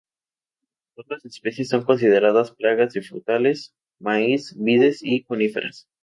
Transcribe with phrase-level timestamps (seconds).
[0.97, 5.89] Otras especies son consideradas plagas de frutales, maíz, vides y coníferas.